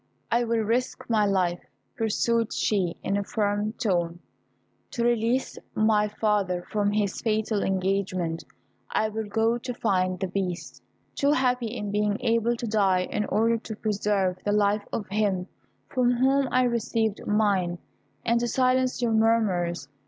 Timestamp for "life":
1.27-1.63, 14.53-14.87